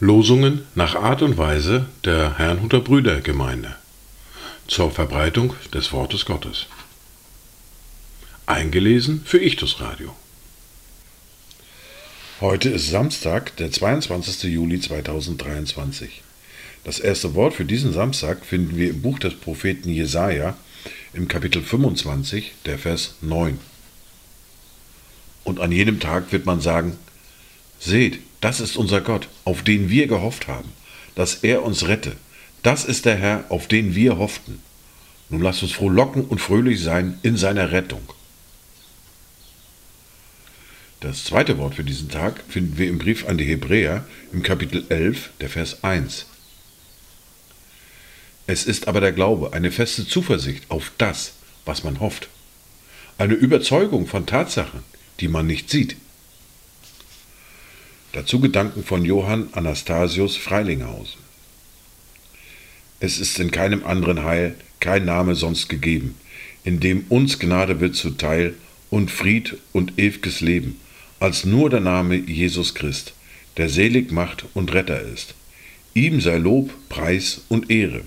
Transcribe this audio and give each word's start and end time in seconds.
Losungen 0.00 0.62
nach 0.74 0.96
Art 0.96 1.22
und 1.22 1.38
Weise 1.38 1.86
der 2.04 2.38
Herrnhuter 2.38 2.80
Brüdergemeinde 2.80 3.76
zur 4.66 4.90
Verbreitung 4.90 5.54
des 5.72 5.92
Wortes 5.92 6.24
Gottes. 6.24 6.66
Eingelesen 8.46 9.22
für 9.24 9.38
Ichtus 9.38 9.80
Radio. 9.80 10.16
Heute 12.40 12.70
ist 12.70 12.90
Samstag, 12.90 13.56
der 13.56 13.70
22. 13.70 14.52
Juli 14.52 14.80
2023. 14.80 16.22
Das 16.82 16.98
erste 16.98 17.34
Wort 17.34 17.54
für 17.54 17.64
diesen 17.64 17.92
Samstag 17.92 18.44
finden 18.44 18.76
wir 18.76 18.90
im 18.90 19.02
Buch 19.02 19.18
des 19.18 19.34
Propheten 19.34 19.90
Jesaja 19.90 20.56
im 21.12 21.28
Kapitel 21.28 21.62
25, 21.62 22.52
der 22.66 22.78
Vers 22.78 23.14
9. 23.20 23.58
Und 25.44 25.60
an 25.60 25.72
jenem 25.72 26.00
Tag 26.00 26.32
wird 26.32 26.46
man 26.46 26.60
sagen: 26.60 26.98
Seht, 27.78 28.20
das 28.40 28.60
ist 28.60 28.76
unser 28.76 29.00
Gott, 29.00 29.28
auf 29.44 29.62
den 29.62 29.90
wir 29.90 30.06
gehofft 30.06 30.48
haben, 30.48 30.70
dass 31.14 31.36
er 31.36 31.62
uns 31.62 31.88
rette. 31.88 32.16
Das 32.62 32.84
ist 32.84 33.04
der 33.04 33.16
Herr, 33.16 33.44
auf 33.48 33.68
den 33.68 33.94
wir 33.94 34.18
hofften. 34.18 34.60
Nun 35.30 35.42
lasst 35.42 35.62
uns 35.62 35.72
frohlocken 35.72 36.24
und 36.24 36.40
fröhlich 36.40 36.82
sein 36.82 37.18
in 37.22 37.36
seiner 37.36 37.72
Rettung. 37.72 38.02
Das 41.00 41.24
zweite 41.24 41.58
Wort 41.58 41.76
für 41.76 41.84
diesen 41.84 42.08
Tag 42.08 42.42
finden 42.48 42.76
wir 42.76 42.88
im 42.88 42.98
Brief 42.98 43.28
an 43.28 43.38
die 43.38 43.44
Hebräer 43.44 44.04
im 44.32 44.42
Kapitel 44.42 44.84
11, 44.88 45.30
der 45.40 45.48
Vers 45.48 45.84
1. 45.84 46.26
Es 48.48 48.64
ist 48.64 48.88
aber 48.88 49.02
der 49.02 49.12
Glaube, 49.12 49.52
eine 49.52 49.70
feste 49.70 50.08
Zuversicht 50.08 50.70
auf 50.70 50.90
das, 50.96 51.34
was 51.66 51.84
man 51.84 52.00
hofft. 52.00 52.30
Eine 53.18 53.34
Überzeugung 53.34 54.06
von 54.06 54.24
Tatsachen, 54.24 54.80
die 55.20 55.28
man 55.28 55.46
nicht 55.46 55.68
sieht. 55.68 55.96
Dazu 58.12 58.40
Gedanken 58.40 58.84
von 58.84 59.04
Johann 59.04 59.50
Anastasius 59.52 60.38
Freilinghausen. 60.38 61.20
Es 63.00 63.18
ist 63.18 63.38
in 63.38 63.50
keinem 63.50 63.84
anderen 63.84 64.24
Heil 64.24 64.54
kein 64.80 65.04
Name 65.04 65.34
sonst 65.34 65.68
gegeben, 65.68 66.14
in 66.64 66.80
dem 66.80 67.04
uns 67.10 67.38
Gnade 67.38 67.80
wird 67.80 67.96
zuteil 67.96 68.54
und 68.88 69.10
Fried 69.10 69.58
und 69.74 69.98
ewiges 69.98 70.40
Leben, 70.40 70.80
als 71.20 71.44
nur 71.44 71.68
der 71.68 71.80
Name 71.80 72.16
Jesus 72.16 72.74
Christ, 72.74 73.12
der 73.58 73.68
selig 73.68 74.10
macht 74.10 74.46
und 74.54 74.72
Retter 74.72 75.02
ist. 75.02 75.34
Ihm 75.92 76.22
sei 76.22 76.38
Lob, 76.38 76.72
Preis 76.88 77.42
und 77.50 77.70
Ehre. 77.70 78.04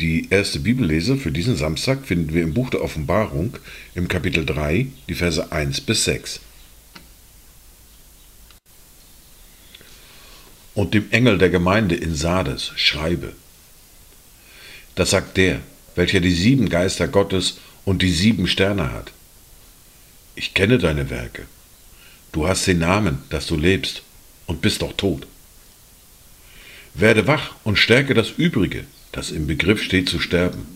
Die 0.00 0.28
erste 0.30 0.60
Bibellese 0.60 1.16
für 1.16 1.32
diesen 1.32 1.56
Samstag 1.56 2.06
finden 2.06 2.32
wir 2.32 2.42
im 2.42 2.54
Buch 2.54 2.70
der 2.70 2.82
Offenbarung 2.82 3.56
im 3.94 4.08
Kapitel 4.08 4.46
3, 4.46 4.86
die 5.08 5.14
Verse 5.14 5.50
1 5.50 5.80
bis 5.80 6.04
6. 6.04 6.40
und 10.78 10.94
dem 10.94 11.10
Engel 11.10 11.38
der 11.38 11.50
Gemeinde 11.50 11.96
in 11.96 12.14
Sardes 12.14 12.70
schreibe. 12.76 13.32
Das 14.94 15.10
sagt 15.10 15.36
der, 15.36 15.58
welcher 15.96 16.20
die 16.20 16.30
sieben 16.30 16.68
Geister 16.68 17.08
Gottes 17.08 17.58
und 17.84 18.00
die 18.00 18.12
sieben 18.12 18.46
Sterne 18.46 18.92
hat. 18.92 19.10
Ich 20.36 20.54
kenne 20.54 20.78
deine 20.78 21.10
Werke. 21.10 21.46
Du 22.30 22.46
hast 22.46 22.64
den 22.68 22.78
Namen, 22.78 23.18
dass 23.30 23.48
du 23.48 23.56
lebst 23.56 24.02
und 24.46 24.60
bist 24.60 24.82
doch 24.82 24.92
tot. 24.92 25.26
Werde 26.94 27.26
wach 27.26 27.56
und 27.64 27.76
stärke 27.76 28.14
das 28.14 28.30
Übrige, 28.30 28.84
das 29.12 29.30
im 29.30 29.46
Begriff 29.46 29.82
steht 29.82 30.08
zu 30.08 30.20
sterben, 30.20 30.66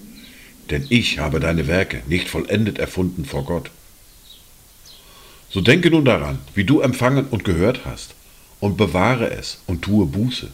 denn 0.70 0.86
ich 0.88 1.18
habe 1.18 1.40
deine 1.40 1.66
Werke 1.66 2.02
nicht 2.06 2.28
vollendet 2.28 2.78
erfunden 2.78 3.24
vor 3.24 3.44
Gott. 3.44 3.70
So 5.50 5.60
denke 5.60 5.90
nun 5.90 6.04
daran, 6.04 6.38
wie 6.54 6.64
du 6.64 6.80
empfangen 6.80 7.26
und 7.26 7.44
gehört 7.44 7.84
hast, 7.84 8.14
und 8.60 8.76
bewahre 8.76 9.30
es 9.30 9.58
und 9.66 9.82
tue 9.82 10.06
Buße. 10.06 10.48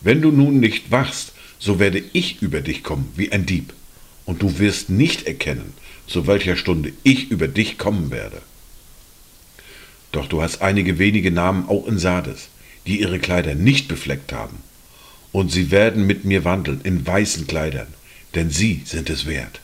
Wenn 0.00 0.22
du 0.22 0.32
nun 0.32 0.58
nicht 0.58 0.90
wachst, 0.90 1.32
so 1.58 1.78
werde 1.78 2.02
ich 2.12 2.42
über 2.42 2.60
dich 2.60 2.82
kommen 2.82 3.12
wie 3.14 3.30
ein 3.30 3.46
Dieb, 3.46 3.72
und 4.24 4.42
du 4.42 4.58
wirst 4.58 4.90
nicht 4.90 5.26
erkennen, 5.26 5.74
zu 6.06 6.26
welcher 6.26 6.56
Stunde 6.56 6.92
ich 7.04 7.30
über 7.30 7.46
dich 7.46 7.78
kommen 7.78 8.10
werde. 8.10 8.42
Doch 10.12 10.26
du 10.26 10.42
hast 10.42 10.60
einige 10.60 10.98
wenige 10.98 11.30
Namen 11.30 11.68
auch 11.68 11.86
in 11.86 11.98
Sardes, 11.98 12.48
die 12.86 13.00
ihre 13.00 13.18
Kleider 13.18 13.54
nicht 13.54 13.86
befleckt 13.86 14.32
haben, 14.32 14.56
und 15.32 15.50
sie 15.50 15.70
werden 15.70 16.06
mit 16.06 16.24
mir 16.24 16.44
wandeln 16.44 16.80
in 16.84 17.06
weißen 17.06 17.46
Kleidern, 17.46 17.88
denn 18.34 18.50
sie 18.50 18.82
sind 18.84 19.10
es 19.10 19.26
wert. 19.26 19.60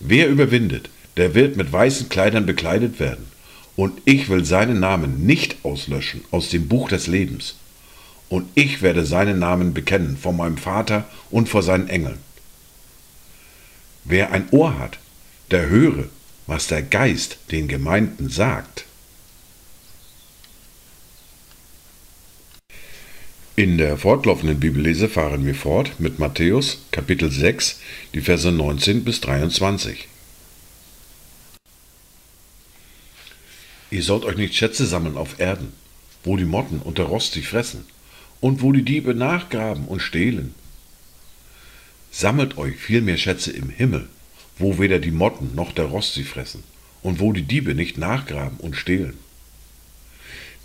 Wer 0.00 0.28
überwindet, 0.28 0.90
der 1.16 1.34
wird 1.34 1.56
mit 1.56 1.72
weißen 1.72 2.08
Kleidern 2.08 2.44
bekleidet 2.44 3.00
werden, 3.00 3.26
und 3.76 4.00
ich 4.04 4.28
will 4.28 4.44
seinen 4.44 4.80
Namen 4.80 5.26
nicht 5.26 5.58
auslöschen 5.62 6.22
aus 6.30 6.48
dem 6.48 6.66
Buch 6.66 6.88
des 6.88 7.06
Lebens. 7.06 7.56
Und 8.28 8.48
ich 8.54 8.82
werde 8.82 9.04
seinen 9.04 9.38
Namen 9.38 9.74
bekennen 9.74 10.16
vor 10.16 10.32
meinem 10.32 10.56
Vater 10.56 11.04
und 11.30 11.48
vor 11.48 11.62
seinen 11.62 11.88
Engeln. 11.88 12.18
Wer 14.04 14.32
ein 14.32 14.48
Ohr 14.50 14.78
hat, 14.78 14.98
der 15.50 15.68
höre, 15.68 16.08
was 16.46 16.68
der 16.68 16.82
Geist 16.82 17.38
den 17.50 17.68
Gemeinden 17.68 18.30
sagt. 18.30 18.85
In 23.58 23.78
der 23.78 23.96
fortlaufenden 23.96 24.60
Bibellese 24.60 25.08
fahren 25.08 25.46
wir 25.46 25.54
fort 25.54 25.98
mit 25.98 26.18
Matthäus 26.18 26.82
Kapitel 26.90 27.30
6, 27.30 27.80
die 28.12 28.20
Verse 28.20 28.52
19 28.52 29.02
bis 29.02 29.22
23. 29.22 30.08
Ihr 33.90 34.02
sollt 34.02 34.26
euch 34.26 34.36
nicht 34.36 34.54
Schätze 34.54 34.84
sammeln 34.84 35.16
auf 35.16 35.40
Erden, 35.40 35.72
wo 36.22 36.36
die 36.36 36.44
Motten 36.44 36.80
und 36.80 36.98
der 36.98 37.06
Rost 37.06 37.32
sie 37.32 37.40
fressen 37.40 37.86
und 38.42 38.60
wo 38.60 38.72
die 38.72 38.82
Diebe 38.82 39.14
nachgraben 39.14 39.86
und 39.86 40.00
stehlen. 40.00 40.54
Sammelt 42.10 42.58
euch 42.58 42.76
vielmehr 42.76 43.16
Schätze 43.16 43.52
im 43.52 43.70
Himmel, 43.70 44.06
wo 44.58 44.78
weder 44.78 44.98
die 44.98 45.10
Motten 45.10 45.54
noch 45.54 45.72
der 45.72 45.86
Rost 45.86 46.12
sie 46.12 46.24
fressen 46.24 46.62
und 47.02 47.20
wo 47.20 47.32
die 47.32 47.44
Diebe 47.44 47.74
nicht 47.74 47.96
nachgraben 47.96 48.58
und 48.58 48.76
stehlen. 48.76 49.16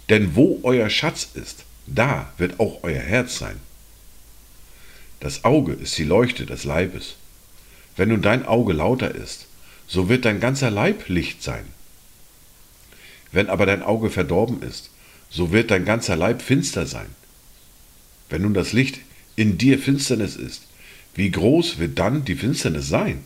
Denn 0.09 0.35
wo 0.35 0.59
euer 0.63 0.89
Schatz 0.89 1.29
ist, 1.35 1.63
da 1.87 2.31
wird 2.37 2.59
auch 2.59 2.83
euer 2.83 3.01
Herz 3.01 3.37
sein. 3.37 3.57
Das 5.19 5.43
Auge 5.43 5.73
ist 5.73 5.97
die 5.97 6.03
Leuchte 6.03 6.45
des 6.45 6.63
Leibes. 6.63 7.15
Wenn 7.95 8.09
nun 8.09 8.21
dein 8.21 8.45
Auge 8.45 8.73
lauter 8.73 9.13
ist, 9.13 9.47
so 9.87 10.09
wird 10.09 10.25
dein 10.25 10.39
ganzer 10.39 10.71
Leib 10.71 11.09
Licht 11.09 11.43
sein. 11.43 11.65
Wenn 13.31 13.49
aber 13.49 13.65
dein 13.65 13.83
Auge 13.83 14.09
verdorben 14.09 14.61
ist, 14.61 14.89
so 15.29 15.51
wird 15.51 15.71
dein 15.71 15.85
ganzer 15.85 16.15
Leib 16.15 16.41
finster 16.41 16.85
sein. 16.85 17.07
Wenn 18.29 18.41
nun 18.41 18.53
das 18.53 18.73
Licht 18.73 18.99
in 19.35 19.57
dir 19.57 19.79
Finsternis 19.79 20.35
ist, 20.35 20.63
wie 21.15 21.31
groß 21.31 21.77
wird 21.77 21.99
dann 21.99 22.25
die 22.25 22.35
Finsternis 22.35 22.87
sein? 22.87 23.23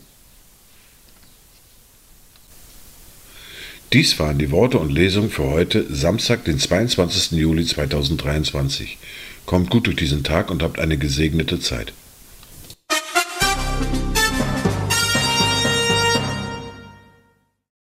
Dies 3.96 4.18
waren 4.18 4.36
die 4.36 4.50
Worte 4.50 4.78
und 4.78 4.92
Lesungen 4.92 5.30
für 5.30 5.44
heute, 5.44 5.86
Samstag, 5.88 6.44
den 6.44 6.58
22. 6.58 7.30
Juli 7.30 7.64
2023. 7.64 8.98
Kommt 9.46 9.70
gut 9.70 9.86
durch 9.86 9.96
diesen 9.96 10.22
Tag 10.22 10.50
und 10.50 10.62
habt 10.62 10.78
eine 10.78 10.98
gesegnete 10.98 11.60
Zeit. 11.60 11.94